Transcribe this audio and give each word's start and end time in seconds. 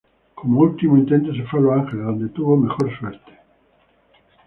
Como 0.39 0.61
último 0.61 0.97
intento 0.97 1.31
se 1.31 1.43
fue 1.43 1.59
a 1.59 1.61
Los 1.61 1.73
Ángeles, 1.79 2.05
donde 2.07 2.29
tuvo 2.29 2.57
mejor 2.57 2.91
suerte. 2.97 3.37